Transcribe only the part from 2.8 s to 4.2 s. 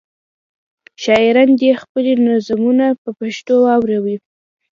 په پښتو واوروي.